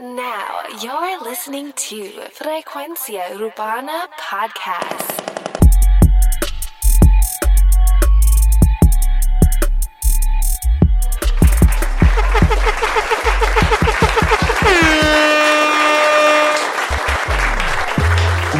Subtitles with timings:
[0.00, 5.20] Now you're listening to Frecuencia Urbana Podcast.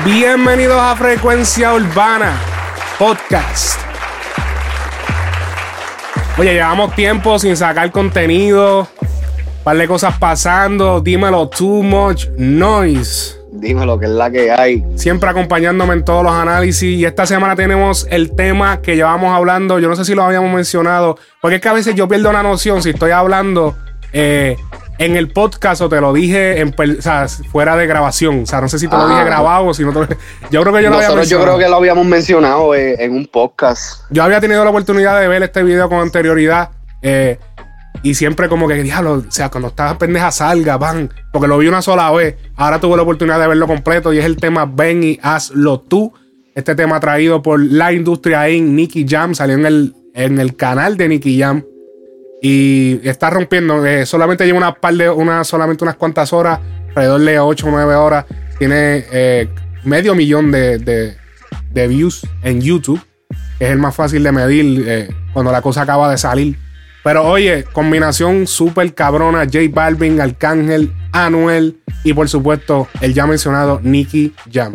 [0.05, 2.39] Bienvenidos a Frecuencia Urbana
[2.99, 3.81] Podcast.
[6.37, 8.87] Oye, llevamos tiempo sin sacar contenido.
[9.65, 11.01] Par de cosas pasando.
[11.01, 13.37] Dímelo, too much noise.
[13.53, 14.85] Dímelo, que es la que hay.
[14.97, 16.99] Siempre acompañándome en todos los análisis.
[16.99, 19.79] Y esta semana tenemos el tema que llevamos hablando.
[19.79, 21.17] Yo no sé si lo habíamos mencionado.
[21.41, 23.77] Porque es que a veces yo pierdo la noción si estoy hablando
[24.13, 24.57] eh,
[24.99, 28.43] en el podcast o te lo dije en, o sea, fuera de grabación.
[28.43, 29.09] O sea, no sé si te lo Ah.
[29.11, 30.07] dije grabado o si no te lo-
[30.51, 31.45] Yo creo que yo lo había Nosotros yo mencionado.
[31.45, 34.01] creo que lo habíamos mencionado eh, en un podcast.
[34.11, 36.71] Yo había tenido la oportunidad de ver este video con anterioridad.
[37.05, 37.39] eh,
[38.03, 41.11] y siempre como que, diablo, o sea, cuando estaba pendeja salga, van.
[41.33, 42.37] Porque lo vi una sola vez.
[42.57, 44.13] Ahora tuve la oportunidad de verlo completo.
[44.13, 46.13] Y es el tema Ven y hazlo tú.
[46.55, 49.35] Este tema traído por la industria en Nicky Jam.
[49.35, 51.63] Salió en el, en el canal de Nicky Jam.
[52.43, 53.87] Y está rompiendo.
[53.87, 56.59] eh, solamente lleva una par de, una, solamente unas cuantas horas.
[56.89, 58.25] Alrededor de 8 o 9 horas.
[58.59, 59.49] Tiene eh,
[59.85, 63.01] medio millón de, de- views en YouTube.
[63.61, 66.59] Es el más fácil de medir eh, cuando la cosa acaba de salir.
[67.05, 69.45] Pero oye, combinación súper cabrona.
[69.45, 71.81] J Balvin, Arcángel, Anuel.
[72.05, 74.75] Y por supuesto, el ya mencionado Nicky Jam.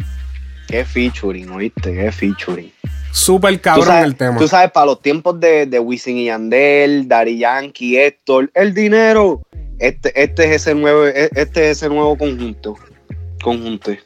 [0.67, 1.93] Qué featuring, ¿oíste?
[1.93, 2.71] Qué featuring.
[3.11, 4.37] Súper cabrón sabes, el tema.
[4.37, 9.41] tú sabes, para los tiempos de, de Wisin y Yandel, Daddy Yankee, Héctor, el dinero.
[9.79, 12.75] Este, este es ese nuevo, este es ese nuevo conjunto.
[13.41, 14.01] Conjunte.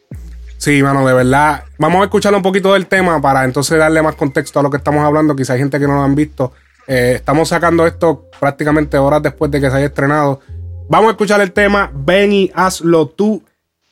[0.57, 1.63] Sí, mano, de verdad.
[1.79, 4.77] Vamos a escuchar un poquito del tema para entonces darle más contexto a lo que
[4.77, 5.35] estamos hablando.
[5.35, 6.53] Quizá hay gente que no lo han visto.
[6.87, 10.41] Eh, estamos sacando esto prácticamente horas después de que se haya estrenado.
[10.89, 13.43] Vamos a escuchar el tema Ven y hazlo tú.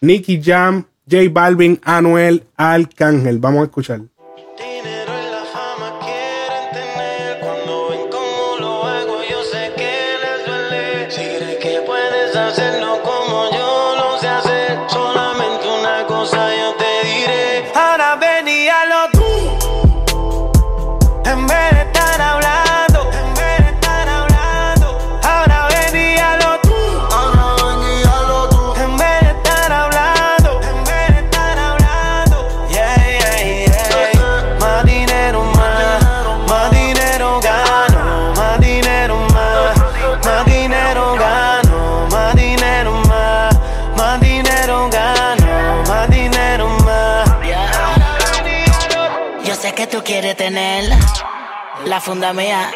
[0.02, 3.40] Nicky Jam, J Balvin, Anuel, Arcángel.
[3.40, 4.02] Vamos a escuchar.
[49.70, 50.90] Sé que tú quieres tener
[51.86, 52.72] la funda mía.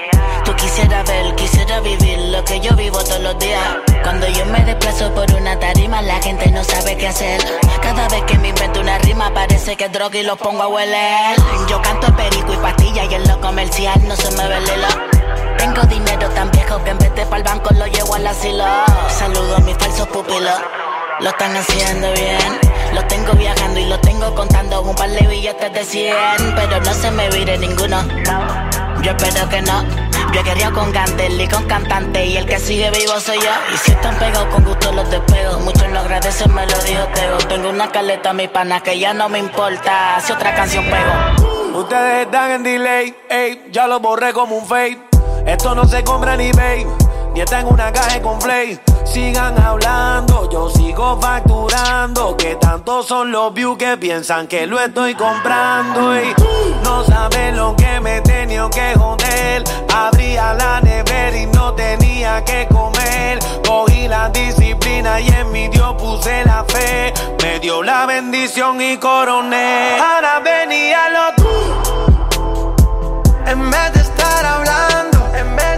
[0.46, 3.78] Tú quisieras ver, quisiera vivir lo que yo vivo todos los días.
[4.04, 7.42] Cuando yo me desplazo por una tarima, la gente no sabe qué hacer.
[7.82, 11.38] Cada vez que me invento una rima, parece que droga y lo pongo a hueler.
[11.70, 15.58] Yo canto perico y pastilla y en lo comercial no se me ve el.
[15.58, 18.66] Tengo dinero tan viejo que en vez de pa'l banco lo llevo al asilo.
[19.08, 20.60] Saludo a mis falsos pupilos.
[21.22, 22.73] Lo están haciendo bien.
[22.94, 26.16] Lo tengo viajando y lo tengo contando un par de billetes de 100.
[26.56, 28.04] Pero no se me vire ninguno.
[29.02, 29.84] Yo espero que no.
[30.34, 32.26] Yo he querido con Gandel y con cantante.
[32.26, 33.52] Y el que sigue vivo soy yo.
[33.74, 35.60] Y si están pegados con gusto los despego.
[35.60, 37.38] Muchos lo agradecen, me lo dijo Teo.
[37.50, 40.20] Tengo una caleta, mi pana, que ya no me importa.
[40.22, 41.54] Si otra canción pego.
[41.74, 45.00] Ustedes están en delay, ey, ya lo borré como un fake.
[45.48, 46.86] Esto no se compra ni babe,
[47.34, 48.80] ni está en una caja con play.
[49.06, 52.38] Sigan hablando, yo sigo facturando.
[52.38, 56.16] Que tantos son los views que piensan que lo estoy comprando.
[56.16, 56.34] Y
[56.84, 59.64] no saben lo que me he tenido que joder.
[59.94, 63.40] Abría la nevera y no tenía que comer.
[63.68, 67.14] Cogí la disciplina y en mi Dios puse la fe.
[67.42, 69.98] Me dio la bendición y coroné.
[70.00, 71.44] Ahora venía lo tú.
[73.46, 75.73] En vez de estar hablando, en vez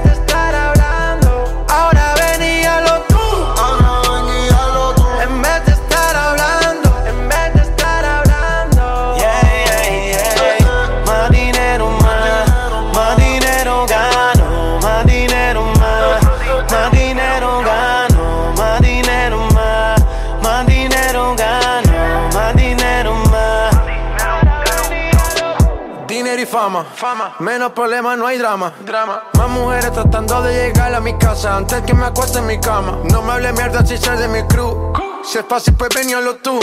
[26.84, 29.24] fama, fama, menos problemas, no hay drama, drama.
[29.38, 33.00] Más mujeres tratando de llegar a mi casa antes que me acueste en mi cama.
[33.06, 34.94] No me hable mierda si soy de mi crew.
[35.24, 36.60] Si es fácil, pues veníalo tú.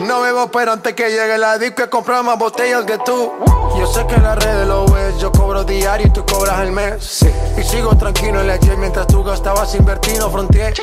[0.00, 3.32] No bebo, pero antes que llegue la disco he comprado más botellas que tú.
[3.78, 6.72] Yo sé que en las redes lo ves, yo cobro diario y tú cobras el
[6.72, 7.24] mes.
[7.56, 10.74] Y sigo tranquilo en la J mientras tú gastabas invertido frontier.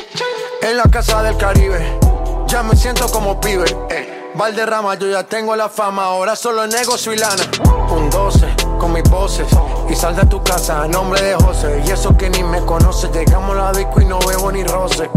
[0.62, 1.98] En la casa del Caribe,
[2.46, 3.64] ya me siento como pibe.
[3.90, 4.32] Eh.
[4.34, 7.42] Valderrama, yo ya tengo la fama, ahora solo negocio y lana.
[7.90, 9.46] Un 12 con mis voces
[9.90, 11.82] y sal de tu casa a nombre de José.
[11.86, 15.10] Y eso que ni me conoce, llegamos a la disco y no bebo ni roce.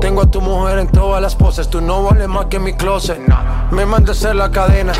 [0.00, 3.18] Tengo a tu mujer en todas las poses, tú no vales más que mi closet.
[3.72, 4.92] Me mandé hacer la cadena.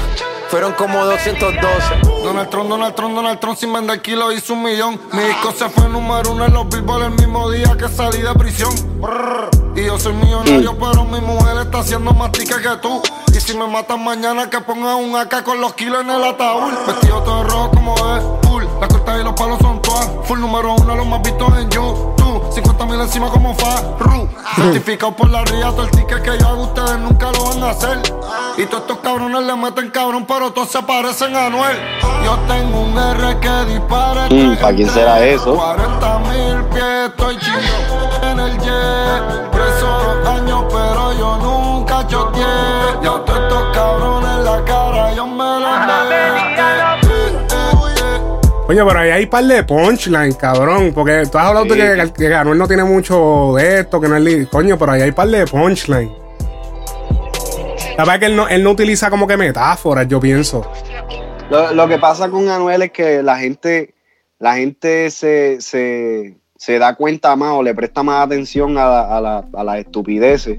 [0.50, 2.22] Fueron como 212.
[2.24, 4.98] Donald Trump, Donald Trump, Donald Trump sin vender kilo hizo un millón.
[5.12, 8.32] Mi disco se fue número uno en los billboards el mismo día que salí de
[8.34, 8.72] prisión.
[9.76, 13.02] Y yo soy millonario, pero mi mujer está haciendo más tica que tú.
[13.32, 16.72] Y si me matan mañana, que ponga un AK con los kilos en el ataúd.
[16.86, 18.24] Vestido todo rojo como es.
[18.80, 20.10] Las y los palos son todas.
[20.24, 22.52] Full número uno, los más vistos en YouTube.
[22.52, 24.28] 50 mil encima como Farru.
[24.56, 27.70] Certificado por la RIA, todo el ticket que yo hago, ustedes nunca lo van a
[27.70, 27.98] hacer.
[28.56, 31.78] Y todos estos cabrones le meten cabrón, pero todos se parecen a Noel.
[32.24, 34.26] Yo tengo un R que dispara.
[34.28, 35.54] Mm, ¿pa' quién será eso?
[35.54, 39.50] 40 mil pies, estoy chido en el jet.
[39.50, 42.44] Preso dos años, pero yo nunca choteé.
[43.02, 45.47] Ya todos estos cabrones en la cara, yo me
[48.68, 50.92] Oye, pero ahí hay un par de punchline, cabrón.
[50.94, 54.16] Porque tú has hablado de que, que Anuel no tiene mucho de esto, que no
[54.16, 54.46] es.
[54.48, 56.10] Coño, pero ahí hay un par de punchline.
[57.96, 60.70] La verdad es que él no, él no utiliza como que metáforas, yo pienso.
[61.50, 63.94] Lo, lo que pasa con Anuel es que la gente,
[64.38, 69.16] la gente se, se, se da cuenta más o le presta más atención a, la-
[69.16, 70.58] a, la- a las estupideces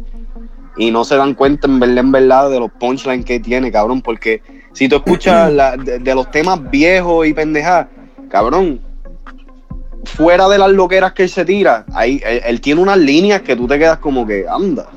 [0.78, 4.02] y no se dan cuenta en verdad, en verdad de los punchlines que tiene, cabrón.
[4.02, 4.42] Porque
[4.74, 7.88] si tú escuchas la- de, de los temas viejos y pendejadas,
[8.30, 8.80] cabrón,
[10.06, 13.68] fuera de las loqueras que él se tira, ahí, él, tiene unas líneas que tú
[13.68, 14.88] te quedas como que anda.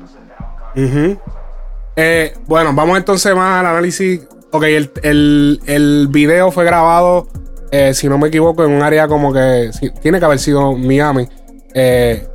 [1.95, 4.21] Eh, bueno, vamos entonces más al análisis.
[4.51, 7.27] Ok, el, el, el video fue grabado,
[7.71, 9.71] eh, si no me equivoco, en un área como que
[10.01, 11.27] tiene que haber sido Miami.
[11.73, 12.27] Eh,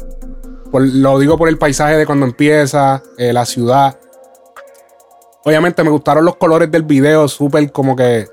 [0.70, 3.98] por- lo digo por el paisaje de cuando empieza, eh, la ciudad.
[5.44, 8.26] Obviamente me gustaron los colores del video, súper como que.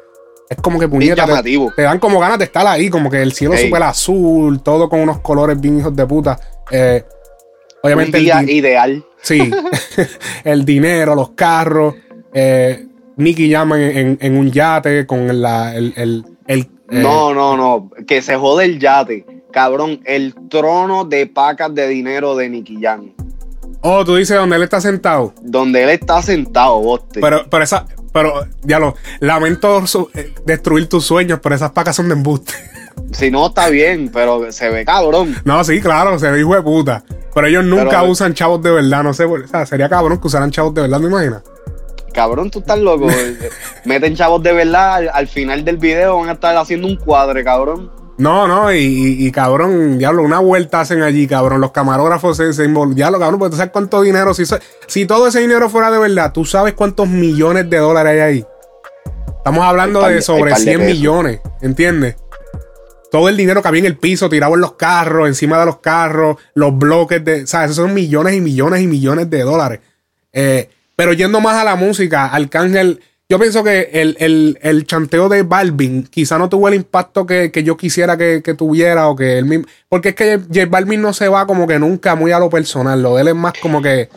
[0.50, 1.24] Es como que puñeta.
[1.26, 1.74] Te, llamativo.
[1.76, 3.66] te dan como ganas de estar ahí, como que el cielo Ey.
[3.66, 6.40] súper azul, todo con unos colores bien hijos de puta.
[6.72, 9.04] Eh, Un obviamente el día ideal.
[9.22, 9.52] Sí,
[10.44, 11.96] el dinero, los carros.
[12.34, 12.86] Eh,
[13.18, 15.94] Nicky llama en, en- en un yate con la, el.
[15.96, 16.68] el, el, eh,
[17.02, 17.90] No, no, no.
[18.06, 19.26] Que se jode el yate.
[19.52, 23.14] Cabrón, el trono de pacas de dinero de Nicky Jam.
[23.82, 25.34] Oh, tú dices donde él está sentado.
[25.42, 27.22] Donde él está sentado, boste.
[27.22, 27.86] Pero, pero esa.
[28.16, 28.96] Pero, ya lo.
[29.20, 32.54] Lamento su- eh, destruir tus sueños, pero esas pacas son de embuste.
[33.12, 35.36] Si no, está bien, pero se ve cabrón.
[35.44, 37.04] No, sí, claro, se ve hijo de puta.
[37.34, 39.26] Pero ellos nunca Pero- usan chavos de verdad, no sé.
[39.26, 41.44] O sea, sería cabrón que usaran chavos de verdad, ¿me imaginas?
[42.14, 43.08] Cabrón, tú estás loco.
[43.86, 44.96] Meten chavos de verdad.
[44.96, 47.92] Al, al final del video van a estar haciendo un cuadre, cabrón.
[48.18, 51.60] No, no, y, y- y, cabrón, diablo, una vuelta hacen allí, cabrón.
[51.60, 52.96] Los camarógrafos se, se involucran.
[52.96, 54.34] Diablo, cabrón, porque tú sabes cuánto dinero.
[54.34, 54.44] Si,
[54.88, 58.46] si todo ese dinero fuera de verdad, tú sabes cuántos millones de dólares hay ahí.
[59.38, 60.94] Estamos hablando par de sobre hay par de 100 pesos.
[60.96, 62.16] millones, ¿entiendes?
[63.12, 65.80] Todo el dinero que había en el piso, tirado en los carros, encima de los
[65.80, 67.46] carros, los bloques de.
[67.48, 67.72] ¿Sabes?
[67.72, 69.82] Esos son millones y millones y millones de dólares.
[70.34, 75.30] Eh, pero yendo más a la música, Arcángel, yo pienso que el, el- el chanteo
[75.30, 79.16] de Balvin quizá no tuvo el impacto que, que yo quisiera que, que tuviera o
[79.16, 79.66] que él mismo.
[79.90, 83.02] Porque es que J Balvin no se va como que nunca muy a lo personal.
[83.02, 84.10] Lo de él es más como que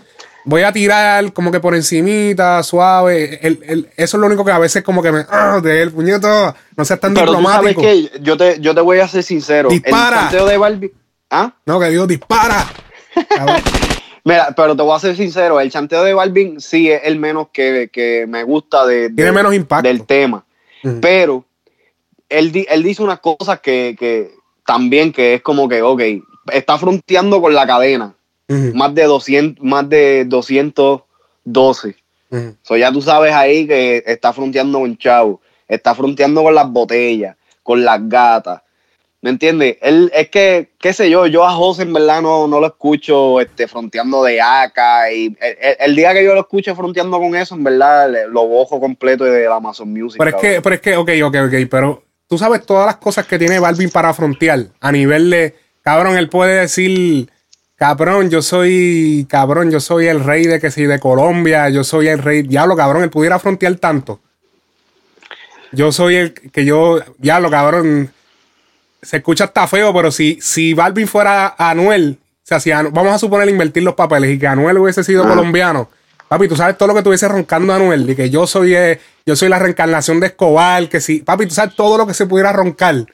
[0.45, 3.39] voy a tirar como que por encimita, suave.
[3.47, 5.25] El- el- eso es lo único que a veces como que me.
[5.31, 7.81] ah, de él, puñeto, no seas tan Pero tú sabes diplomático.
[7.83, 9.69] que yo te, yo te voy a ser sincero.
[9.71, 10.17] Dispara.
[10.17, 10.93] El chanteo de Barbie.
[11.31, 11.55] ¿Ah?
[11.67, 12.67] No, que digo, dispara.
[14.29, 17.49] Mira, pero te voy a ser sincero, el chanteo de Balvin sí es el menos
[17.51, 19.89] que, que me gusta de, de- Tiene menos impacto.
[19.89, 20.45] del tema.
[21.01, 21.45] Pero
[22.29, 24.33] él, él dice unas cosas que, que
[24.67, 26.03] también que es como que, ok,
[26.53, 28.15] está fronteando con la cadena.
[28.75, 31.97] Más de 200, más de 212.
[32.31, 32.57] ujú.
[32.63, 37.35] So, ya tú sabes ahí que está fronteando con Chavo, está fronteando con las botellas,
[37.63, 38.61] con las gatas.
[39.21, 39.79] ¿Me entiendes?
[39.83, 43.41] Él, es que, qué sé yo, yo a José en verdad no, no lo escucho
[43.41, 45.11] este, fronteando de acá.
[45.13, 48.47] Y el, el- el día que yo lo escuche fronteando con eso, en verdad lo
[48.47, 50.19] bojo completo de la Amazon Music.
[50.19, 53.27] Pero es que, pero es que, ok, ok, ok, pero tú sabes todas las cosas
[53.27, 57.29] que tiene Balvin para frontear a nivel de, cabrón, él puede decir,
[57.75, 62.07] cabrón, yo soy, cabrón, yo soy el rey de que si de Colombia, yo soy
[62.07, 64.21] el rey, diablo, cabrón, él pudiera frontear tanto.
[65.73, 68.13] Yo soy el que yo, diablo, cabrón,
[69.03, 73.19] se escucha hasta feo, pero si, si Balvin fuera Anuel, o sea, si vamos a
[73.19, 75.29] suponer invertir los papeles y que Anuel hubiese sido Ah.
[75.29, 75.89] colombiano,
[76.29, 79.35] Papi, tú sabes todo lo que tuviese roncando Anuel, y que yo soy, eh, yo
[79.35, 81.21] soy la reencarnación de Escobar, que sí.
[81.21, 83.07] Papi, tú sabes todo lo que se pudiera roncar.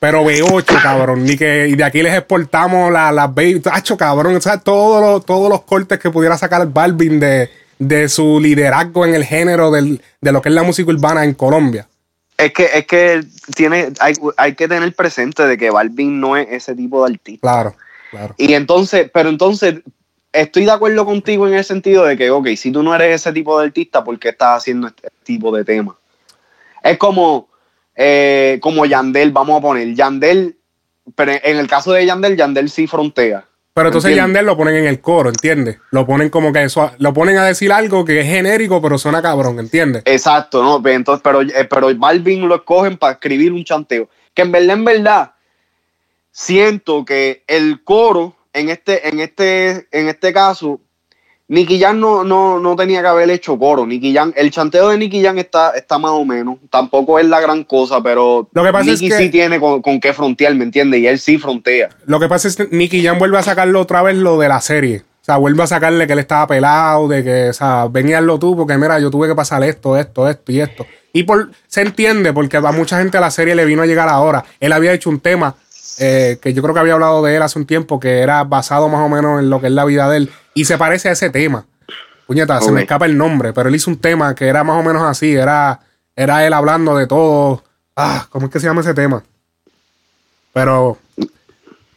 [0.00, 1.24] Pero B8, cabrón.
[1.24, 3.60] Ni que y de aquí les exportamos las la baby.
[3.60, 4.34] Tacho, cabrón.
[4.34, 7.48] O sea, todos los, todos los cortes que pudiera sacar Balvin de,
[7.78, 11.34] de su liderazgo en el género del, de lo que es la música urbana en
[11.34, 11.86] Colombia.
[12.36, 13.24] Es que, es que
[13.54, 17.40] tiene, hay, hay que tener presente de que Balvin no es ese tipo de artista.
[17.40, 17.76] Claro,
[18.10, 18.34] claro.
[18.36, 19.82] Y entonces, pero entonces,
[20.32, 23.32] estoy de acuerdo contigo en el sentido de que, ok, si tú no eres ese
[23.32, 25.96] tipo de artista, ¿por qué estás haciendo este tipo de tema?
[26.82, 27.48] Es como,
[27.94, 30.56] eh, como Yandel, vamos a poner, Yandel,
[31.14, 33.46] pero en el caso de Yandel, Yandel sí frontea.
[33.74, 34.14] Pero entonces.
[34.14, 35.78] Yandel lo ponen en el coro, ¿entiendes?
[35.90, 39.22] Lo ponen como que eso, lo ponen a decir algo que es genérico, pero suena
[39.22, 40.02] cabrón, ¿entiendes?
[40.04, 40.82] Exacto, ¿no?
[40.82, 44.08] Pues Entonces, pero, eh, pero Balvin lo escogen para escribir un chanteo.
[44.34, 45.32] Que en verdad, en verdad,
[46.30, 50.80] siento que el coro, en este, en este, en este caso,
[51.52, 53.86] Nicky Jam no, no, no tenía que haber hecho coro.
[53.86, 56.56] Nicky Jam, el chanteo de Nicky Jam está, está más o menos.
[56.70, 59.82] Tampoco es la gran cosa, pero Lo que pasa es Nicky que- sí tiene con,
[59.82, 61.00] con qué frontear, ¿me entiendes?
[61.00, 61.90] Y él sí frontea.
[62.06, 64.60] Lo que pasa es que Nicky Jam vuelve a sacarlo otra vez lo de la
[64.62, 65.02] serie.
[65.20, 68.14] O sea, vuelve a sacarle que él estaba pelado, de que, o sea, ven y
[68.14, 70.86] hazlo tú, porque mira, yo tuve que pasar esto, esto, esto y esto.
[71.12, 74.44] Y por, se entiende, porque a mucha gente la serie le vino a llegar ahora.
[74.58, 75.54] Él había hecho un tema
[75.98, 78.88] eh, que yo creo que había hablado de él hace un tiempo, que era basado
[78.88, 80.32] más o menos en lo que es la vida de él.
[80.54, 81.66] Y se parece a ese tema.
[82.26, 84.82] Puñeta, se me escapa el nombre, pero él hizo un tema que era más o
[84.82, 85.34] menos así.
[85.34, 85.80] Era,
[86.16, 87.62] era él hablando de todo.
[87.96, 89.22] Ah, ¿cómo es que se llama ese tema?
[90.52, 90.98] Pero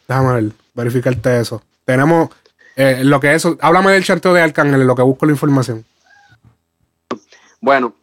[0.08, 1.62] Déjame ver, verificarte eso.
[1.84, 2.30] Tenemos
[2.76, 3.58] eh, lo que es eso.
[3.62, 5.86] Háblame del chanteo de Arcángel, en lo que busco la información.
[7.60, 7.96] Bueno,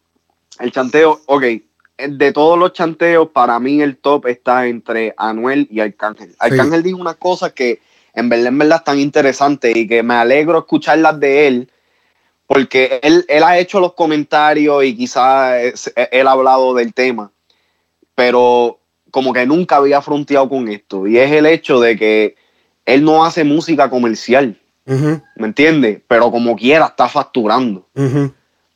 [0.59, 1.43] el chanteo, ok.
[1.97, 6.35] De todos los chanteos, para mí el top está entre Anuel y Arcángel.
[6.39, 7.79] Arcángel dijo unas cosas que
[8.13, 11.71] en verdad, en verdad están interesantes y que me alegro escucharlas de él,
[12.47, 17.31] porque él, él ha hecho los comentarios y quizás él ha hablado del tema,
[18.15, 18.79] pero
[19.11, 21.07] como que nunca había fronteado con esto.
[21.07, 22.35] Y es el hecho de que
[22.85, 26.01] él no hace música comercial, ¿me entiendes?
[26.07, 27.87] Pero como quiera está facturando.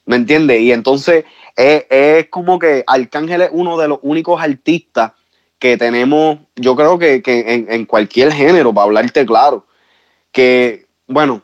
[0.06, 0.62] ¿Me entiendes?
[0.62, 1.26] Y entonces
[1.58, 5.12] es, es como que Arcángel es uno de los únicos artistas
[5.60, 9.66] que tenemos, yo creo que, que en, en cualquier género, para hablarte claro,
[10.32, 11.42] que, bueno,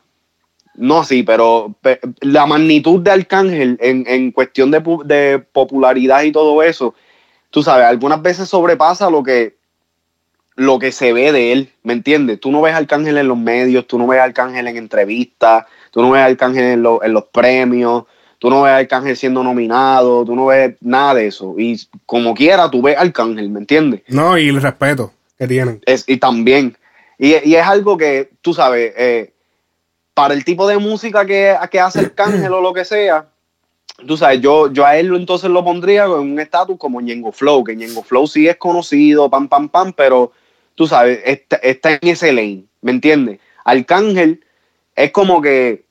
[0.75, 6.31] no así, pero pe- la magnitud de Arcángel en, en cuestión de, de popularidad y
[6.31, 6.93] todo eso,
[7.49, 9.57] tú sabes, algunas veces sobrepasa lo que,
[10.55, 12.39] lo que se ve de él, ¿me entiendes?
[12.39, 16.11] Tú no ves Arcángel en los medios, tú no ves Arcángel en entrevistas, tú no
[16.11, 18.03] ves Arcángel en, en los premios,
[18.43, 21.55] tú no ves a Arcángel siendo nominado, tú no ves nada de eso.
[21.57, 24.01] Y como quiera, tú ves a Arcángel, ¿me entiendes?
[24.09, 25.81] No, y el respeto que tienen.
[25.85, 26.75] Es, y también.
[27.17, 29.31] Y, y es algo que, tú sabes, eh,
[30.13, 33.27] para el tipo de música que, que hace Arcángel o lo que sea,
[34.05, 37.63] tú sabes, yo, yo a él entonces lo pondría en un estatus como Ñengo Flow,
[37.63, 40.33] que Ñengo Flow sí es conocido, pam, pam, pam, pero
[40.75, 43.39] tú sabes, está, está en ese lane, ¿me entiendes?
[43.63, 44.43] Arcángel
[44.97, 45.85] es como que,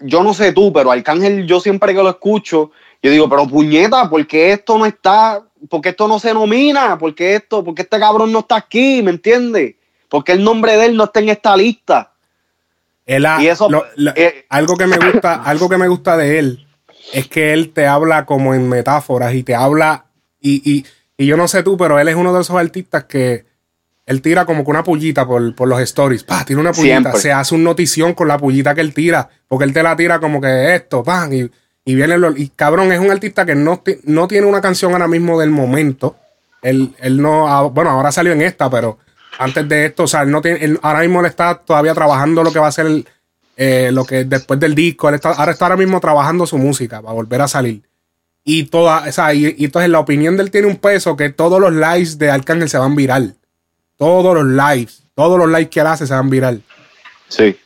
[0.00, 2.70] yo no sé tú, pero Arcángel yo siempre que lo escucho,
[3.02, 6.98] yo digo, pero puñeta, ¿por qué esto no está, por qué esto no se nomina?
[6.98, 9.02] ¿Por qué esto, por qué este cabrón no está aquí?
[9.02, 9.74] ¿Me entiendes?
[10.08, 12.12] ¿Por qué el nombre de él no está en esta lista?
[13.04, 16.16] Él ha- Y eso, lo- lo- eh, algo que me gusta, algo que me gusta
[16.16, 16.66] de él
[17.12, 20.06] es que él te habla como en metáforas y te habla
[20.40, 20.84] y, y,
[21.16, 23.44] y yo no sé tú, pero él es uno de esos artistas que
[24.06, 26.22] él tira como que una pullita por, por los stories.
[26.24, 26.94] Pa, tira una pullita.
[27.00, 27.20] Siempre.
[27.20, 29.28] Se hace un notición con la pullita que él tira.
[29.48, 31.32] Porque él te la tira como que esto, pan.
[31.32, 31.50] Y,
[31.84, 35.08] y viene lo- Y cabrón, es un artista que no, no tiene una canción ahora
[35.08, 36.16] mismo del momento.
[36.62, 37.48] Él, él no.
[37.48, 38.98] ah, Bueno, ahora salió en esta, pero
[39.38, 40.64] antes de esto, o sea, él no tiene.
[40.64, 43.06] él- ahora mismo él está todavía trabajando lo que va a ser el,
[43.56, 45.08] eh, lo que después del disco.
[45.08, 47.82] Él está, ahora está ahora mismo trabajando su música para volver a salir.
[48.44, 51.30] Y toda, o sea, y, y entonces la opinión de él tiene un peso que
[51.30, 53.34] todos los lives de Arcángel se van viral.
[53.96, 56.62] Todos los lives, todos los lives que él hace se van viral.
[57.28, 57.56] sí.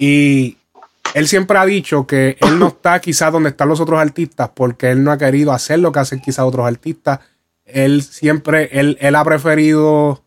[0.00, 0.56] Y
[1.14, 4.90] él siempre ha dicho que él no está quizás donde están los otros artistas porque
[4.90, 7.20] él no ha querido hacer lo que hacen quizás otros artistas.
[7.64, 10.22] Él siempre, él, él ha preferido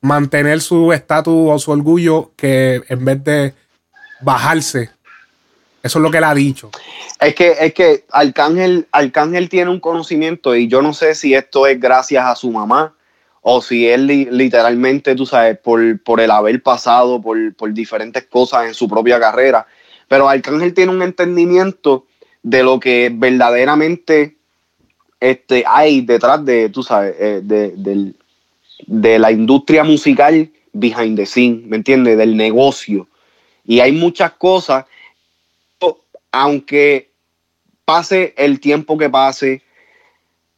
[0.00, 3.54] mantener su estatus o su orgullo que en vez de
[4.20, 4.90] bajarse.
[5.82, 6.70] Eso es lo que él ha dicho.
[7.20, 11.66] Es que, es que Arcángel, Arcángel tiene un conocimiento y yo no sé si esto
[11.66, 12.94] es gracias a su mamá
[13.46, 18.24] o si él li- literalmente, tú sabes, por, por el haber pasado por, por diferentes
[18.24, 19.66] cosas en su propia carrera.
[20.08, 22.06] Pero Arcángel tiene un entendimiento
[22.42, 24.36] de lo que verdaderamente
[25.20, 28.14] este, hay detrás de, tú sabes, eh, de,
[28.86, 32.16] de la industria musical behind the scene, ¿me entiendes?
[32.16, 33.06] Del negocio.
[33.66, 34.86] Y hay muchas cosas
[36.32, 37.12] aunque
[37.84, 39.62] pase el tiempo que pase,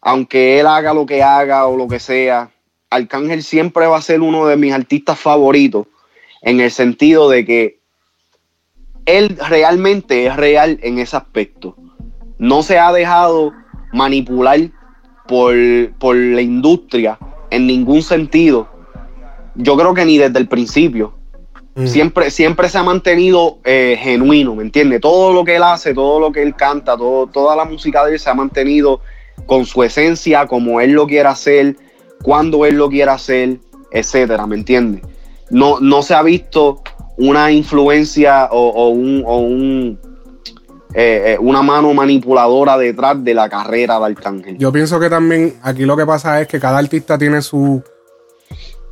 [0.01, 2.51] aunque él haga lo que haga o lo que sea,
[2.91, 5.87] Arcángel siempre va a ser uno de mis artistas favoritos
[6.43, 7.81] en el sentido de que
[9.07, 11.77] él realmente es real en ese aspecto.
[12.39, 13.53] No se ha dejado
[13.93, 14.61] manipular
[15.27, 15.55] por,
[15.99, 17.19] por la industria
[17.51, 18.69] en ningún sentido.
[19.55, 21.15] Yo creo que ni desde el principio.
[21.75, 21.87] Mm.
[21.87, 25.01] Siempre, siempre se ha mantenido eh, genuino, ¿me entiendes?
[25.01, 28.15] Todo lo que él hace, todo lo que él canta, todo, toda la música de
[28.15, 29.01] él se ha mantenido
[29.45, 31.77] con su esencia, como él lo quiera hacer,
[32.27, 33.59] cuando él lo quiera hacer,
[33.93, 35.01] etcétera, ¿me entiendes?
[35.49, 36.83] No, no se ha visto
[37.19, 40.01] una influencia o, un, o un,
[40.93, 44.59] eh, eh, una mano manipuladora detrás de la carrera de Arcángel.
[44.59, 47.81] Yo pienso que también aquí lo que pasa es que cada artista tiene su.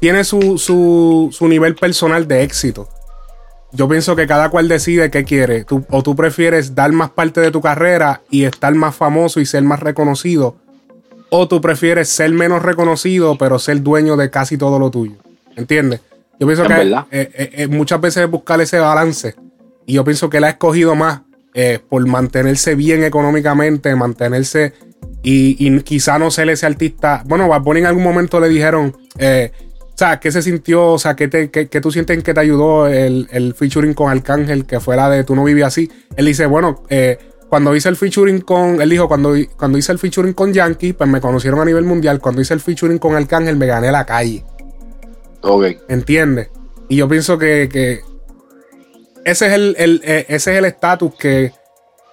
[0.01, 2.89] Tiene su, su, su nivel personal de éxito.
[3.73, 5.65] Yo pienso que cada cual decide qué quiere.
[5.65, 9.47] Tú- o tú prefieres dar más parte de tu carrera y estar más famoso y
[9.47, 10.57] ser más reconocido.
[11.37, 15.17] O tú prefieres ser menos reconocido, pero ser dueño de casi todo lo tuyo.
[15.57, 16.01] ¿Entiendes?
[16.39, 16.75] Yo pienso Es que
[17.11, 19.35] eh, eh, eh, muchas veces es buscar ese balance.
[19.85, 21.23] Y yo pienso que él ha escogido más
[21.53, 24.75] eh, por mantenerse bien económicamente, mantenerse
[25.25, 27.23] y, y quizá no ser ese artista.
[27.27, 29.51] Bueno, Bad Bunny en algún momento le dijeron, eh,
[29.83, 30.87] o sea, ¿qué se sintió?
[30.93, 34.11] O sea, ¿qué, te, qué- qué tú sientes que te ayudó el, el featuring con
[34.11, 35.91] Arcángel, que fuera de Tú no vivías así?
[36.17, 37.19] Él dice, bueno, eh,
[37.55, 41.09] cuando hice el featuring con, él dijo, cuando, cuando hice el featuring con Yankee, pues
[41.09, 42.19] me conocieron a nivel mundial.
[42.19, 44.45] Cuando hice el featuring con Arcángel, me gané la calle.
[45.41, 45.65] Ok.
[45.89, 46.49] ¿Entiendes?
[46.89, 48.01] Y yo pienso que, que
[49.25, 51.53] ese es el, el- eh, ese es el estatus que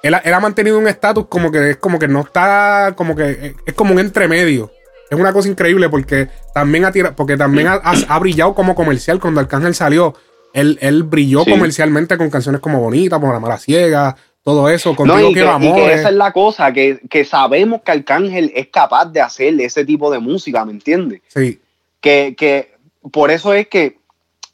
[0.04, 3.16] él, ha- él ha mantenido un estatus como que es como que no está como
[3.16, 4.72] que eh, es como un entremedio.
[5.10, 8.76] Es una cosa increíble porque también ha tirado, porque también ha, ha- ha brillado como
[8.76, 10.14] comercial cuando Arcángel salió.
[10.54, 11.50] Él, él brilló Sí.
[11.50, 14.96] comercialmente con canciones como Bonita, como La Mala Ciega, todo eso.
[14.96, 17.92] Contigo No, y que, quiero y que esa es la cosa, que, que sabemos que
[17.92, 21.22] Arcángel es capaz de hacer ese tipo de música, ¿me entiendes?
[21.28, 21.60] Sí.
[22.00, 22.74] Que, que
[23.12, 23.98] por eso es que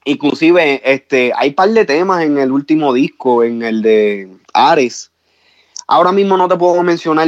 [0.06, 5.12] inclusive este, hay par de temas en el último disco, en el de Ares.
[5.88, 7.28] Ahora mismo no te puedo mencionar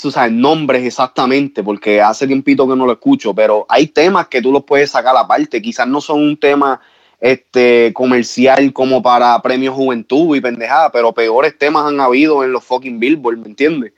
[0.00, 4.42] tú sabes, nombres exactamente, porque hace tiempito que no lo escucho, pero hay temas que
[4.42, 5.62] tú los puedes sacar aparte.
[5.62, 6.80] Quizás no son un tema
[7.20, 12.64] este, comercial como para Premio Juventud y pendejada, pero peores temas han habido en los
[12.64, 13.92] fucking Billboard, ¿me entiendes?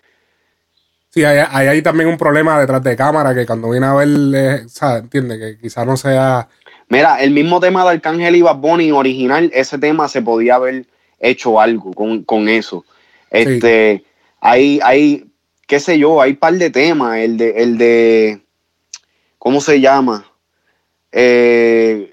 [1.10, 4.08] Sí, hay, hay, hay también un problema detrás de cámara que cuando viene a ver,
[4.34, 5.02] eh, ¿sabes?
[5.02, 6.48] Entiende que quizás no sea.
[6.88, 10.86] Mira, el mismo tema de Arcángel y Bad Bunny original, ese tema se podía haber
[11.20, 12.84] hecho algo con, con eso.
[13.30, 14.04] Este,
[14.40, 15.26] hay, hay,
[15.66, 18.40] qué sé yo, hay par de temas, el de, el de,
[19.38, 20.26] ¿cómo se llama?
[21.12, 22.11] Eh,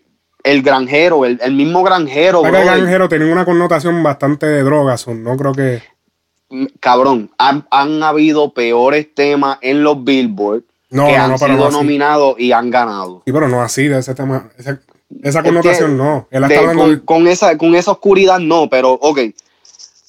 [0.52, 2.46] el granjero, el, el mismo granjero.
[2.46, 5.82] El granjero tenía una connotación bastante de drogas, no creo que.
[6.50, 11.38] Mm, Cabrón, han, han habido peores temas en los Billboard No, que no, han no,
[11.38, 13.22] sido nominados y han ganado.
[13.26, 14.50] Sí, pero no así, de ese tema.
[14.58, 14.80] Esa,
[15.24, 16.28] esa Es connotación que no.
[16.32, 19.20] Él de- hablando con, con esa, con esa oscuridad no, pero ok.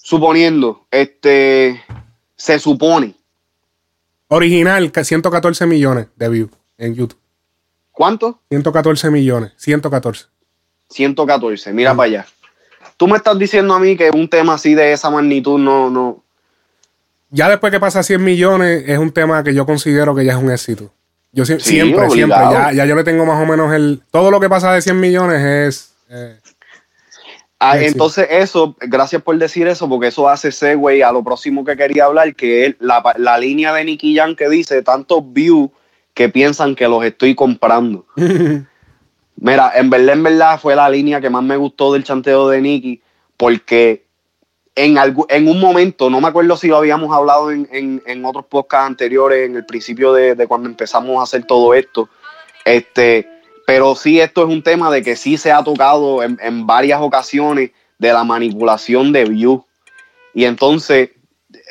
[0.03, 1.81] Suponiendo, este
[2.37, 3.15] se supone.
[4.29, 7.19] original, que 114 millones de views en YouTube.
[8.01, 8.41] ¿Cuánto?
[8.49, 10.25] 114 millones, 114.
[10.89, 11.97] 114, mira Mm.
[11.99, 12.27] para allá.
[12.97, 16.25] Tú me estás diciendo a mí que un tema así de esa magnitud no, no.
[17.29, 20.39] Ya después que pasa 100 millones, es un tema que yo considero que ya es
[20.39, 20.91] un éxito.
[21.33, 24.01] Yo sie- Sí, siempre, siempre, ya, ya yo le tengo más o menos el.
[24.11, 25.95] Todo lo que pasa de 100 millones es.
[26.09, 26.39] eh,
[27.59, 31.77] Ah, entonces, eso, gracias por decir eso, porque eso hace segue a lo próximo que
[31.77, 35.69] quería hablar, que es la, la línea de Nicky Jam que dice tantos views
[36.21, 38.05] que piensan que los estoy comprando.
[39.37, 42.61] Mira, en verdad, en verdad fue la línea que más me gustó del chanteo de
[42.61, 43.01] Nicky,
[43.39, 44.05] porque
[44.75, 48.23] en, algu- en un momento, no me acuerdo si lo habíamos hablado en, en- en
[48.27, 52.11] otros podcasts anteriores, en el principio de, de cuando empezamos a hacer todo esto,
[52.67, 53.27] este,
[53.67, 57.01] pero sí esto es un tema de que sí se ha tocado en, en varias
[57.01, 59.63] ocasiones de la manipulación de views.
[60.35, 61.13] Y entonces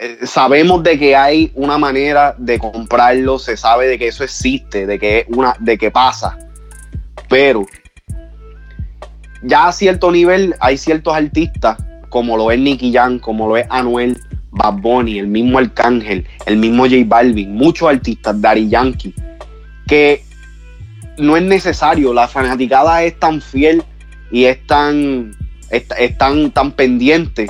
[0.02, 4.88] eh, sabemos de que hay una manera de comprarlo, se sabe de que eso existe,
[4.88, 6.38] de que, una, de que pasa.
[7.28, 7.66] Pero
[9.44, 13.68] ya a cierto nivel hay ciertos artistas, como lo es Nicky Jam, como lo es
[13.70, 14.18] Anuel,
[14.52, 19.14] Bad Bunny, el mismo Arcángel, el mismo J Balvin, muchos artistas, Daddy Yankee,
[19.86, 20.24] que
[21.18, 23.84] no es necesario, la fanaticada es tan fiel
[24.32, 25.36] y es tan,
[25.70, 27.50] es tan, tan pendiente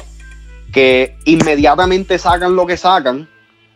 [0.72, 3.28] que inmediatamente sacan lo que sacan,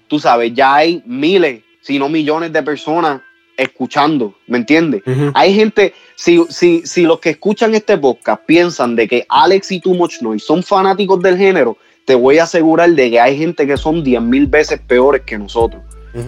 [0.08, 3.22] tú sabes, ya hay miles, si no millones de personas
[3.58, 5.04] escuchando, ¿me entiendes?
[5.34, 9.80] Hay gente, si, si, si los que escuchan este podcast piensan de que Alex y
[9.80, 13.66] Too Much Noise son fanáticos del género, te voy a asegurar de que hay gente
[13.66, 15.82] que son 10 mil veces peores que nosotros.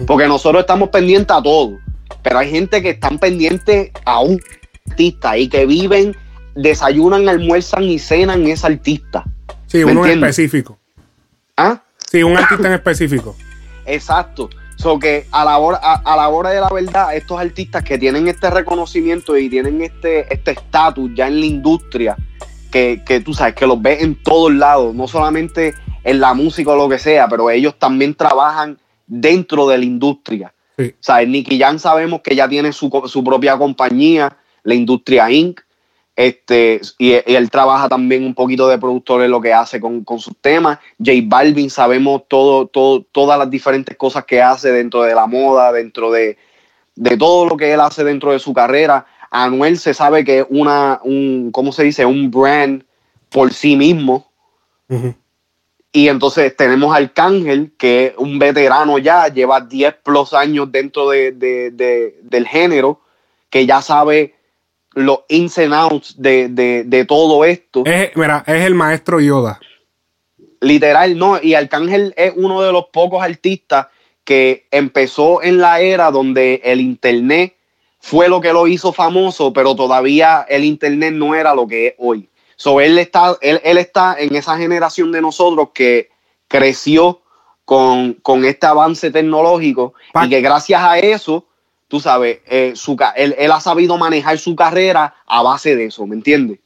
[0.06, 1.78] Porque nosotros estamos pendientes a todo,
[2.22, 4.40] pero hay gente que están pendientes a un
[4.88, 6.16] artista y que viven,
[6.56, 9.24] desayunan, almuerzan y cenan ese artista.
[9.66, 10.78] Sí, ¿Me uno en específico.
[11.56, 11.80] ¿Ah?
[12.10, 13.36] Sí, un artista en específico.
[13.84, 14.50] Exacto.
[14.76, 17.98] So que a la hora, a, a la hora de la verdad, estos artistas que
[17.98, 22.16] tienen este reconocimiento y tienen este este estatus ya en la industria,
[22.70, 25.74] que, que tú sabes, que los ves en todos lados, no solamente
[26.04, 30.52] en la música o lo que sea, pero ellos también trabajan dentro de la industria.
[30.78, 30.88] Sí.
[30.88, 35.60] O sea, Nicky Jam sabemos que ya tiene su, su propia compañía, la Industria Inc.
[36.16, 40.02] Este, y, y él trabaja también un poquito de productor en lo que hace con,
[40.02, 40.78] con sus temas.
[40.98, 45.72] J Balvin, sabemos todo, todo, todas las diferentes cosas que hace dentro de la moda,
[45.72, 46.38] dentro de,
[46.94, 49.04] de todo lo que él hace dentro de su carrera.
[49.30, 52.06] Anuel se sabe que es una, un, ¿cómo se dice?
[52.06, 52.82] Un brand
[53.28, 54.30] por sí mismo.
[55.92, 61.10] Y entonces tenemos a Arcángel, que es un veterano ya, lleva 10 plus años dentro
[61.10, 63.00] de, de- de- del género,
[63.50, 64.35] que ya sabe
[64.96, 67.82] los ins and outs de, de- de todo esto.
[67.84, 69.60] Es, mira, es el maestro Yoda.
[70.60, 71.38] Literal, no.
[71.40, 73.88] Y Arcángel es uno de los pocos artistas
[74.24, 77.54] que empezó en la era donde el Internet
[78.00, 81.94] fue lo que lo hizo famoso, pero todavía el Internet no era lo que es
[81.98, 82.28] hoy.
[82.56, 86.08] So, él, está, él, él está en esa generación de nosotros que
[86.48, 87.20] creció
[87.66, 91.46] con, con este avance tecnológico Pa- y que gracias a eso,
[91.88, 96.06] tú sabes, eh, su, él, él ha sabido manejar su carrera a base de eso,
[96.06, 96.58] ¿me entiendes?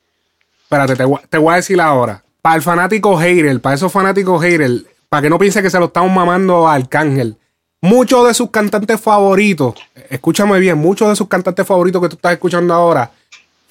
[0.65, 2.23] Espérate, te, voy- te voy a decir ahora.
[2.43, 4.71] Para el fanático hater, para esos fanáticos hater,
[5.09, 7.37] para que no piense que se lo estamos mamando a Arcángel,
[7.83, 9.75] muchos de sus cantantes favoritos,
[10.09, 13.11] escúchame bien, muchos de sus cantantes favoritos que tú estás escuchando ahora,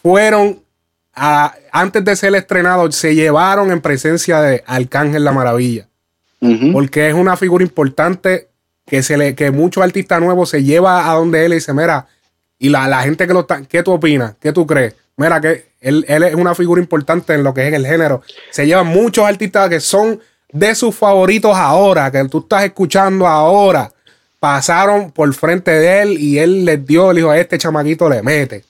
[0.04, 0.60] fueron,
[1.16, 5.88] a- antes de ser estrenados, se llevaron en presencia de Arcángel La Maravilla.
[6.72, 8.49] Porque es una figura importante
[8.90, 12.08] que se le, que muchos artistas nuevos se lleva a donde él y dice, mira,
[12.58, 14.36] y la, la gente que lo está, ¿qué tú opinas?
[14.40, 14.96] ¿Qué tú crees?
[15.16, 18.22] Mira, que él, él es una figura importante en lo que es el género.
[18.52, 20.20] Se llevan muchos artistas que son
[20.52, 23.92] de sus favoritos ahora, que tú estás escuchando ahora.
[24.40, 28.22] Pasaron por frente de él y él les dio, le dijo, a este chamaquito le
[28.24, 28.64] mete.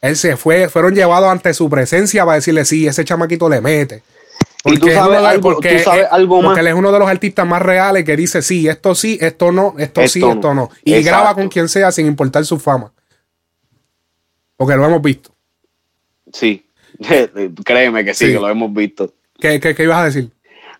[0.00, 4.02] Él se fue, fueron llevados ante su presencia para decirle, sí, ese chamaquito le mete.
[4.64, 6.58] Y tú es sabes algo- tú sabes algo porque más.
[6.58, 9.74] él es uno de los artistas más reales que dice, sí, esto sí, esto no,
[9.78, 10.68] esto, sí, Esto esto no.
[10.84, 11.08] Y Exacto.
[11.18, 12.92] graba con quien sea sin importar su fama.
[14.56, 15.30] Porque lo hemos visto.
[16.32, 16.66] Sí,
[17.64, 18.32] créeme que sí, Sí.
[18.32, 19.12] que lo hemos visto.
[19.38, 20.30] ¿Qué, qué, qué ibas a decir?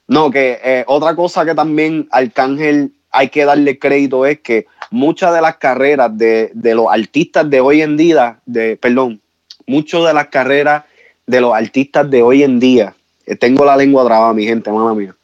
[0.09, 5.33] No, que eh, otra cosa que también Arcángel hay que darle crédito es que muchas
[5.35, 9.21] de las carreras de, de los artistas de hoy en día, de, perdón,
[9.67, 10.85] muchas de las carreras
[11.27, 12.95] de los artistas de hoy en día,
[13.37, 15.17] tengo la lengua trabada, mi gente, mala mía,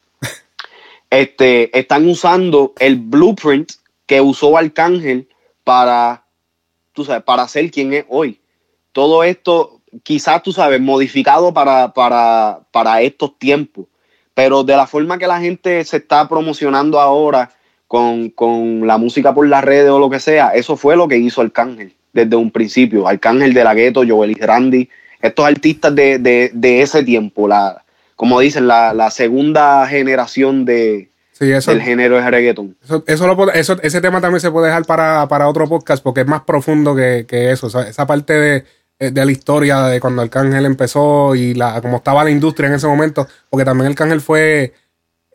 [1.09, 3.71] este, están usando el blueprint
[4.05, 5.29] que usó Arcángel
[5.63, 6.25] para,
[6.93, 8.41] tú sabes, para ser quien es hoy.
[8.93, 13.87] Todo esto, quizás tú sabes, modificado para, para, para estos tiempos
[14.35, 17.51] pero de la forma que la gente se está promocionando ahora
[17.87, 21.17] con, con la música por las redes o lo que sea, eso fue lo que
[21.19, 23.07] hizo Arcángel desde un principio.
[23.07, 24.89] Arcángel de la Gueto, Joel Randy,
[25.21, 27.84] estos artistas de, de- de ese tiempo, la,
[28.15, 32.77] como dicen, la, la segunda generación de, Sí, eso, del género de reggaeton.
[32.83, 36.01] eso, eso lo puede- eso- ese tema también se puede dejar para, para otro podcast
[36.01, 37.67] porque es más profundo que, que eso.
[37.67, 38.63] O sea, esa parte de,
[39.11, 42.87] de la historia de cuando Arcángel empezó y la, cómo estaba la industria en ese
[42.87, 44.71] momento, porque también Arcángel fue,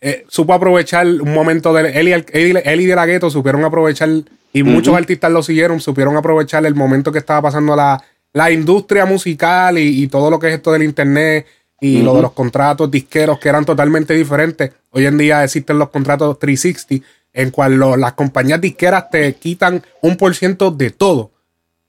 [0.00, 3.28] eh, supo aprovechar un momento de él y, él, y- él y de la gueto
[3.28, 4.08] supieron aprovechar
[4.54, 9.04] y muchos artistas lo siguieron, supieron aprovechar el momento que estaba pasando la, la industria
[9.04, 11.46] musical y, y todo lo que es esto del internet
[11.80, 14.70] y lo de los contratos disqueros que eran totalmente diferentes.
[14.90, 19.82] Hoy en día existen los contratos 360 en cual lo- las compañías disqueras te quitan
[20.02, 21.30] un por ciento de todo.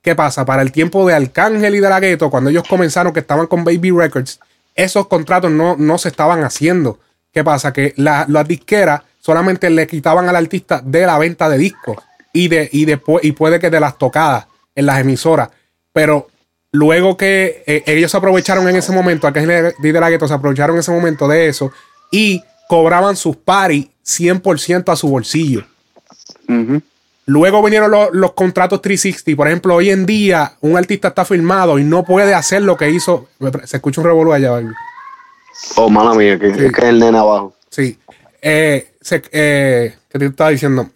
[0.02, 0.46] ¿Qué pasa?
[0.46, 3.64] Para el tiempo de Arcángel y de la Gueto, cuando ellos comenzaron, que estaban con
[3.64, 4.40] Baby Records,
[4.76, 7.00] esos contratos no, no se estaban haciendo.
[7.32, 7.74] ¿Qué pasa?
[7.74, 11.98] Que la- las disqueras solamente le quitaban al artista de la venta de discos
[12.34, 15.50] y, de, y, después, y puede que de las tocadas en las emisoras.
[15.94, 16.28] Pero
[16.72, 20.34] luego que eh, ellos se aprovecharon en ese momento, Arcángel y de la Gueto se
[20.34, 21.72] aprovecharon en ese momento de eso
[22.12, 25.66] y cobraban sus paris 100% a su bolsillo.
[27.26, 29.38] Luego vinieron los, los contratos 360.
[29.38, 32.90] Por ejemplo, hoy en día un artista está firmado y no puede hacer lo que
[32.90, 33.30] hizo.
[33.66, 34.68] Se escucha un revolú allá, baby.
[35.76, 36.66] Oh, mala mía, que, Sí.
[36.66, 37.54] es que es el nene abajo.
[37.70, 37.98] Sí.
[38.42, 40.90] Eh, se- eh, ¿Qué te estaba diciendo?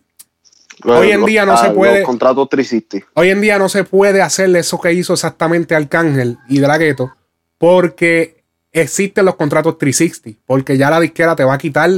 [0.83, 1.99] Hoy en día no se puede.
[1.99, 3.07] Los contratos 360.
[3.13, 7.13] Hoy en día no se puede hacer eso que hizo exactamente Arcángel y Ghetto
[7.57, 10.39] porque existen los contratos 360.
[10.45, 11.89] Porque ya la disquera te va a quitar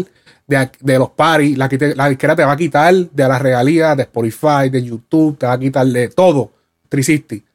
[0.47, 4.69] de, de los paris, la, disquera te va a quitar de las regalías de Spotify,
[4.71, 6.51] de YouTube, te va a quitar de todo
[6.89, 7.45] 360.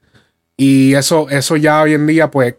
[0.56, 2.54] Y eso, eso ya hoy en día, pues,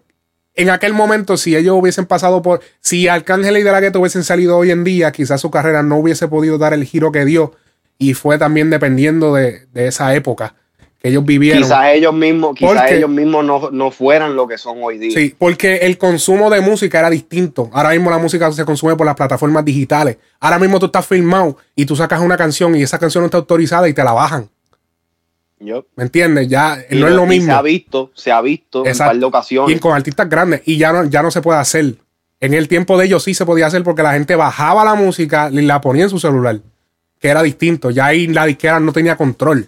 [0.55, 4.71] en aquel momento, si ellos hubiesen pasado por, si Arcángel y Ghetto hubiesen salido hoy
[4.71, 7.53] en día, quizás su carrera no hubiese podido dar el giro que dio.
[7.97, 10.55] Y fue también dependiendo de, de esa época
[10.99, 11.61] que ellos vivieron.
[11.63, 15.11] Quizás ellos mismos, quizás Porque- ellos mismos no, no fueran lo que son hoy día.
[15.11, 17.69] Sí, porque el consumo de música era distinto.
[17.73, 20.17] Ahora mismo la música se consume por las plataformas digitales.
[20.39, 23.37] Ahora mismo tú estás filmado y tú sacas una canción y esa canción no está
[23.37, 24.49] autorizada y te la bajan.
[25.59, 26.47] Yo- ¿Me entiendes?
[26.49, 27.47] Ya y no es lo mismo.
[27.53, 29.09] Se ha visto, se ha visto en un Exacto.
[29.11, 29.77] par de ocasiones.
[29.77, 30.61] Y con artistas grandes.
[30.65, 31.95] Y ya no, ya no se puede hacer.
[32.41, 35.49] En el tiempo de ellos sí se podía hacer porque la gente bajaba la música
[35.51, 36.59] y la ponía en su celular.
[37.23, 37.89] Que era distinto.
[37.89, 39.65] Ya ahí la disquera no tenía control.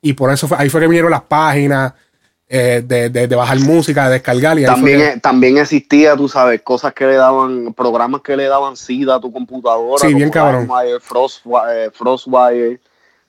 [0.00, 1.92] Y por eso fue- ahí fue que vinieron las páginas
[2.48, 4.58] eh, de, de- de bajar música, de descargar.
[4.58, 8.44] Y También, que- eh, también existía, tú sabes, cosas que le daban, programas que le
[8.44, 9.98] daban SIDA a tu computadora.
[10.06, 10.62] Sí, bien cabrón.
[10.62, 12.80] LimeWire, Frostwi- eh, Frostwire.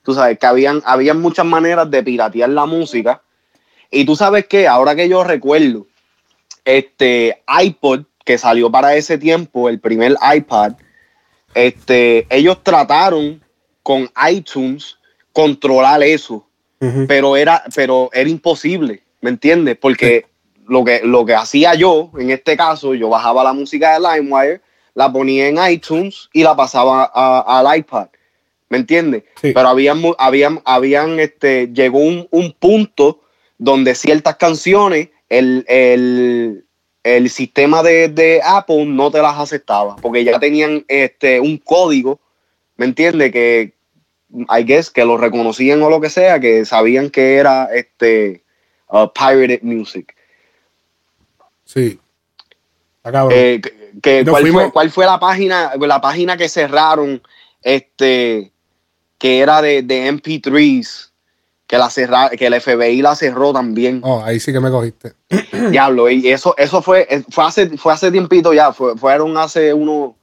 [0.03, 3.21] Tú sabes que habían, habían muchas maneras de piratear la música.
[3.91, 5.85] Y tú sabes que, ahora que yo recuerdo,
[6.63, 10.73] este iPod que salió para ese tiempo, el primer iPad,
[11.53, 13.41] este, ellos trataron
[13.85, 14.97] con iTunes
[15.31, 16.47] controlar eso
[17.07, 19.77] pero era, pero era imposible, ¿me entiendes?
[19.79, 20.25] Porque
[20.67, 24.61] lo, que, lo que hacía yo, en este caso, yo bajaba la música de LimeWire,
[24.93, 28.07] la ponía en iTunes y la pasaba a- al iPad,
[28.69, 29.23] ¿me entiendes?
[29.41, 29.51] Sí.
[29.53, 33.21] Pero habían, habían, habían, este, llegó un, un punto
[33.57, 36.65] donde ciertas canciones, el, el,
[37.03, 42.19] el sistema de, de Apple no te las aceptaba, porque ya tenían este, un código,
[42.77, 43.31] ¿me entiendes?
[43.31, 43.73] Que,
[44.31, 48.43] I guess, que lo reconocían o lo que sea, que sabían que era este
[48.89, 50.15] uh, pirated music.
[51.63, 51.99] Sí.
[53.03, 53.31] Cabrón.
[53.33, 57.21] Eh, que- que- ¿cuál, fue, ¿Cuál fue la página, la página que cerraron?
[57.61, 58.51] Este,
[59.17, 61.09] que era de, de MP3s,
[61.65, 64.01] que la cerra, que el FBI la cerró también.
[64.03, 65.13] Oh, ahí sí que me cogiste.
[65.71, 70.15] Diablo, y eso, eso fue, fue hace, fue hace tiempito ya, fue, fueron hace uno,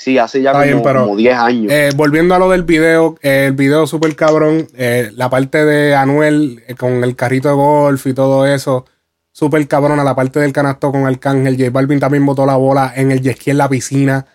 [0.00, 1.72] sí, hace ya como, bien, pero, como 10 años.
[1.72, 5.94] Eh, volviendo a lo del video, eh, el video súper cabrón, eh, la parte de
[5.94, 8.86] Anuel con el carrito de golf y todo eso,
[9.32, 12.92] súper cabrón, a la parte del canasto con Arcángel, J Balvin también botó la bola
[12.96, 14.26] en el jet en la piscina,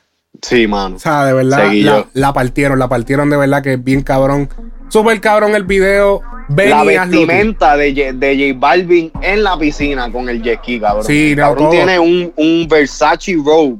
[0.41, 0.95] sí, mano.
[0.97, 1.71] o sea, de verdad,
[2.13, 4.49] la, partieron, la partieron de verdad que es bien cabrón,
[4.89, 10.11] súper cabrón el video, ven la vestimenta de, J- de J Balvin en la piscina
[10.11, 11.03] con el jet ski, cabrón.
[11.05, 11.71] Sí, no, cabrón todo.
[11.71, 13.77] tiene un, un Versace robe.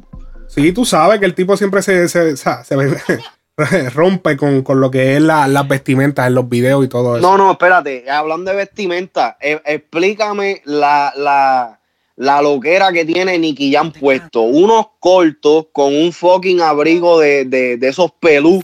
[0.55, 2.35] Sí, tú sabes que el tipo siempre se, se,
[3.93, 7.27] rompe con, con lo que es la- las vestimentas en los videos y todo eso.
[7.29, 8.09] No, no, espérate.
[8.09, 11.79] Hablando de vestimenta, eh, explícame la, la,
[12.15, 14.41] la loquera que tiene Nicky Jam puesto.
[14.41, 18.63] Unos cortos con un fucking abrigo de, de, de esos pelú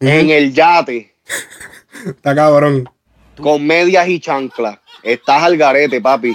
[0.00, 1.14] en el yate,
[2.04, 2.88] Está cabrón.
[3.40, 4.78] con medias y chanclas.
[5.02, 6.34] Estás al garete, papi.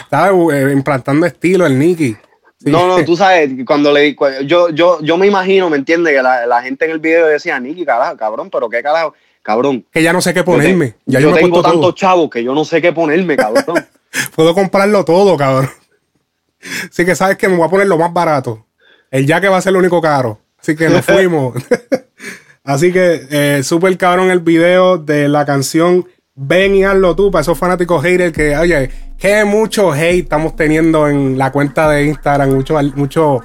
[0.00, 2.16] Estaba eh, implantando estilo el Nicky.
[2.58, 2.70] Sí.
[2.70, 6.14] No, no, tú sabes, cuando le yo, yo, yo me imagino, ¿me entiendes?
[6.14, 9.84] Que la, la gente en el video decía, Nicky, carajo, cabrón, pero qué carajo, cabrón.
[9.92, 10.94] Que ya no sé qué yo te- ponerme.
[11.06, 13.86] Ya yo yo, me he tengo tantos chavos que yo no sé qué ponerme, cabrón.
[14.34, 15.70] Puedo comprarlo todo, cabrón.
[16.90, 18.66] Así que sabes que me voy a poner lo más barato.
[19.10, 20.40] El ya que va a ser lo único caro.
[20.58, 21.54] Así que nos fuimos.
[22.64, 26.06] Así que eh, súper cabrón el video de la canción
[26.40, 31.08] Ven y hazlo tú para esos fanáticos haters que, oye, que mucho hate estamos teniendo
[31.08, 32.50] en la cuenta de Instagram.
[32.54, 33.40] Mucho, mucho.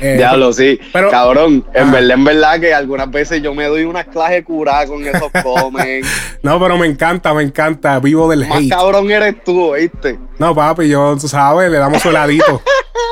[0.00, 0.78] eh, Diablo, sí.
[0.92, 1.90] pero- Cabrón, en Ah.
[1.90, 6.08] verdad, en verdad que algunas veces yo me doy unas clases curadas con esos comments.
[6.44, 7.98] No, pero me encanta, me encanta.
[7.98, 8.68] Vivo del Más hate.
[8.70, 10.16] cabrón eres tú, ¿oíste?
[10.38, 12.62] No, papi, yo, tú sabes, le damos su heladito,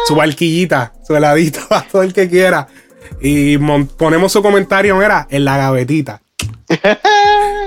[0.06, 2.68] su barquillita, su heladito a todo el que quiera.
[3.20, 6.20] Y ponemos su comentario, mira, en la gavetita.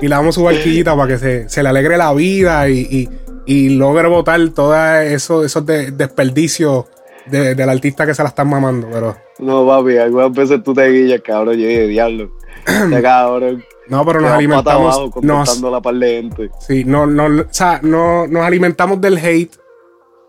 [0.01, 3.09] Y le damos su barquillita para que se, se le alegre la vida y, y,
[3.45, 6.85] y logre botar todos esos, esos de- desperdicios
[7.25, 8.87] de- del artista que se la están mamando.
[8.91, 11.55] Pero No, papi, algunas veces tú te guillas, cabrón.
[11.57, 12.31] Yo dije, diablo.
[12.65, 13.63] Este cabrón.
[13.87, 14.95] no, pero nos alimentamos.
[14.95, 16.51] abajo Nos, la par de gente.
[16.59, 19.55] Sí, no, no, o sea, no, nos alimentamos del hate.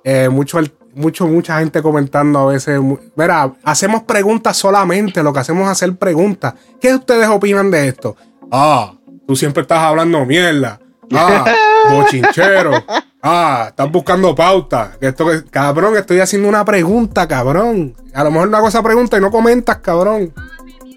[0.04, 0.58] Eh, mucho,
[0.94, 2.80] mucho, mucha gente comentando a veces.
[3.14, 5.22] Mira, hacemos preguntas solamente.
[5.22, 6.54] Lo que hacemos es hacer preguntas.
[6.80, 8.16] ¿Qué ustedes opinan de esto?
[8.52, 8.92] Ah,
[9.26, 10.78] tú siempre estás hablando mierda.
[11.12, 11.44] Ah,
[11.90, 12.84] bochinchero.
[13.22, 14.92] Ah, estás buscando pauta.
[15.00, 17.94] Esto que- cabrón, estoy haciendo una pregunta, cabrón.
[18.14, 20.34] A lo mejor no hago esa pregunta y no comentas, cabrón.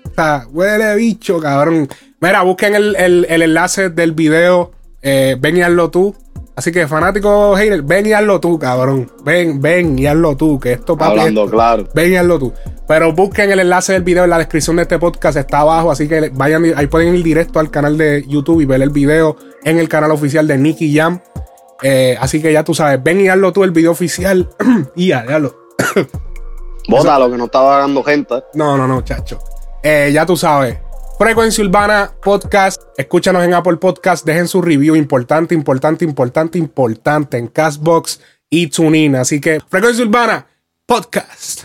[0.04, 1.88] O sea, huele bicho, cabrón.
[2.20, 4.72] Mira, busquen el, el- el enlace del video.
[5.02, 6.16] eh, ven y hazlo tú.
[6.56, 9.12] Así que, fanático hater, ven y hazlo tú, cabrón.
[9.26, 10.58] Ven, ven y hazlo tú.
[10.60, 11.88] Que esto, papi, Hablando esto- claro.
[11.94, 12.54] Ven y hazlo tú.
[12.88, 15.38] Pero busquen el enlace del video en la descripción de este podcast.
[15.38, 15.92] Está abajo.
[15.92, 19.36] Así que vayan, ahí pueden ir directo al canal de YouTube y ver el video
[19.66, 21.20] en el canal oficial de Nicky Jam.
[21.84, 24.50] Eh, así que ya tú sabes, ven y hazlo tú el video oficial.
[24.96, 25.56] y hazlo.
[26.88, 28.36] Bota lo que no estaba dando gente.
[28.54, 29.40] No, no, no, chacho.
[29.84, 30.78] Eh, ya tú sabes.
[31.18, 32.82] Frecuencia Urbana Podcast.
[32.98, 34.26] Escúchanos en Apple Podcast.
[34.26, 34.98] Dejen su review.
[34.98, 37.38] Importante, importante, importante, importante.
[37.38, 39.16] En Castbox y TuneIn.
[39.16, 40.46] Así que Frecuencia Urbana
[40.86, 41.64] Podcast.